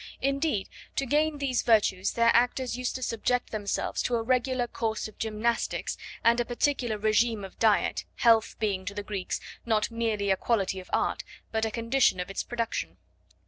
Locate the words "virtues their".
1.61-2.35